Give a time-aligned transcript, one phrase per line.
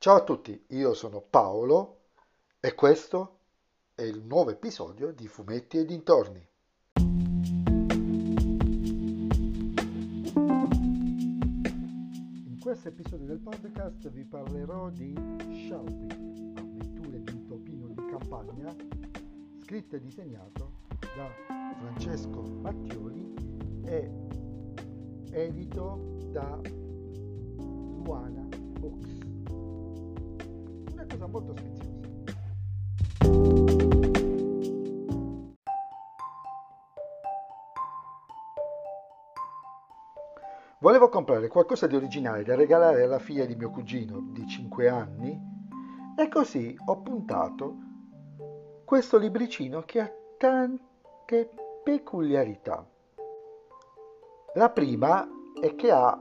[0.00, 2.02] Ciao a tutti, io sono Paolo
[2.60, 3.38] e questo
[3.96, 6.48] è il nuovo episodio di Fumetti e dintorni.
[12.44, 15.12] In questo episodio del podcast vi parlerò di
[15.66, 18.72] Shelby, avventure di un topino di campagna,
[19.64, 21.28] scritto e disegnato da
[21.76, 23.34] Francesco Mattioli
[23.82, 24.12] e
[25.32, 26.56] edito da
[28.04, 28.57] Luana
[31.08, 31.96] cosa molto sfiziosa.
[40.80, 45.36] Volevo comprare qualcosa di originale da regalare alla figlia di mio cugino di 5 anni
[46.16, 47.76] e così ho puntato
[48.84, 51.50] questo libricino che ha tante
[51.82, 52.86] peculiarità.
[54.54, 55.28] La prima
[55.60, 56.16] è che ha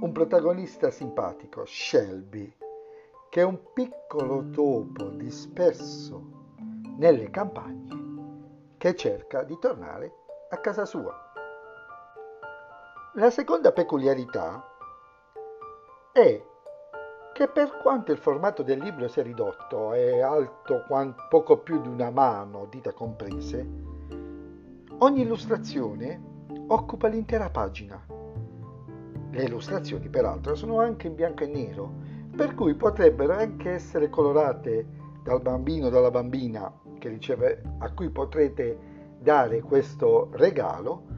[0.00, 2.52] un protagonista simpatico, Shelby,
[3.34, 6.22] che un piccolo topo disperso
[6.98, 10.12] nelle campagne che cerca di tornare
[10.50, 11.32] a casa sua.
[13.14, 14.64] La seconda peculiarità
[16.12, 16.44] è
[17.32, 20.84] che per quanto il formato del libro sia ridotto, è alto
[21.28, 23.68] poco più di una mano, dita comprese,
[24.98, 26.22] ogni illustrazione
[26.68, 28.00] occupa l'intera pagina.
[29.30, 32.03] Le illustrazioni, peraltro, sono anche in bianco e nero,
[32.34, 34.86] per cui potrebbero anche essere colorate
[35.22, 36.72] dal bambino o dalla bambina
[37.08, 38.78] riceve, a cui potrete
[39.18, 41.12] dare questo regalo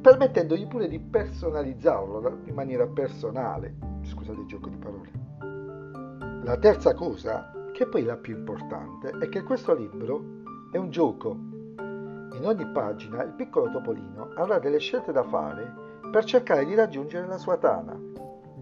[0.00, 3.74] permettendogli pure di personalizzarlo in maniera personale.
[4.02, 5.10] Scusate il gioco di parole.
[6.44, 10.22] La terza cosa, che è poi la più importante, è che questo libro
[10.70, 11.30] è un gioco.
[11.30, 17.26] In ogni pagina il piccolo topolino avrà delle scelte da fare per cercare di raggiungere
[17.26, 17.98] la sua tana,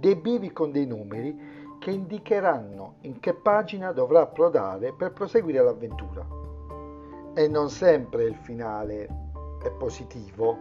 [0.05, 1.35] dei bivi con dei numeri
[1.79, 6.27] che indicheranno in che pagina dovrà approdare per proseguire l'avventura.
[7.33, 9.09] E non sempre il finale
[9.63, 10.59] è positivo,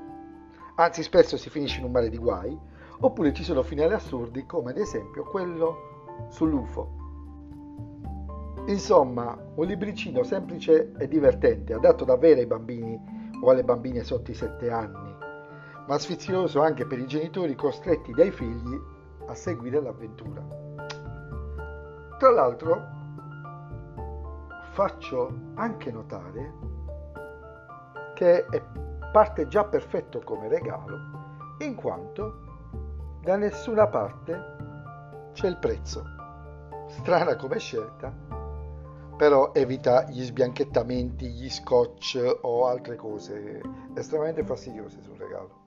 [0.75, 2.57] anzi spesso si finisce in un mare di guai,
[3.01, 7.01] oppure ci sono finali assurdi come ad esempio quello sull'UFO.
[8.67, 12.97] Insomma, un libricino semplice e divertente, adatto davvero ai bambini
[13.41, 15.13] o alle bambine sotto i 7 anni,
[15.85, 19.01] ma sfizioso anche per i genitori costretti dai figli
[19.33, 20.41] a seguire l'avventura.
[22.19, 22.81] Tra l'altro,
[24.71, 26.53] faccio anche notare
[28.13, 28.63] che è
[29.11, 30.97] parte già perfetto come regalo,
[31.59, 32.41] in quanto
[33.21, 36.03] da nessuna parte c'è il prezzo.
[36.89, 38.13] Strana come scelta,
[39.17, 43.61] però evita gli sbianchettamenti, gli scotch o altre cose
[43.95, 45.62] estremamente fastidiose sul regalo.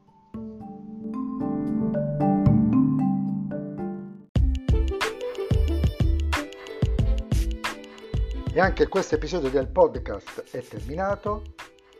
[8.56, 11.42] E anche questo episodio del podcast è terminato.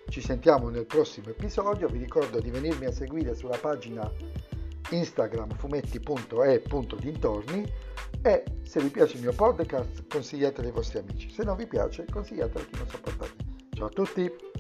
[0.08, 4.10] Ci sentiamo nel prossimo episodio, vi ricordo di venirmi a seguire sulla pagina
[4.88, 7.70] Instagram fumetti.e.dintorni
[8.22, 12.06] e se vi piace il mio podcast consigliatelo ai vostri amici, se non vi piace
[12.10, 13.34] consigliatelo a chi non sopportate.
[13.74, 14.55] Ciao a tutti!